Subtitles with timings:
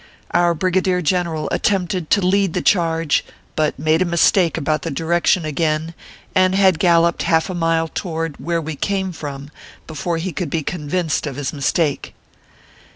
[0.31, 3.23] Our brigadier general attempted to lead the charge,
[3.55, 5.93] but made a mistake about the direction again,
[6.33, 9.51] and had galloped half a mile toward where we came from
[9.85, 12.15] before he could be convinced of his mistake.